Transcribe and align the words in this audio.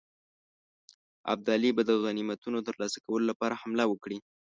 ابدالي 1.33 1.69
به 1.75 1.83
د 1.85 1.91
غنیمتونو 2.03 2.59
ترلاسه 2.67 2.97
کولو 3.05 3.25
لپاره 3.31 3.59
حمله 3.61 3.83
وکړي. 3.87 4.17